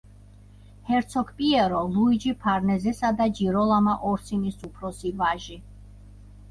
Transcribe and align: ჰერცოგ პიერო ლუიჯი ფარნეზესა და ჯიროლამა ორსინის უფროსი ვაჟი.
ჰერცოგ 0.91 1.29
პიერო 1.41 1.81
ლუიჯი 1.97 2.33
ფარნეზესა 2.47 3.13
და 3.21 3.29
ჯიროლამა 3.41 3.95
ორსინის 4.15 4.61
უფროსი 4.71 5.15
ვაჟი. 5.23 5.63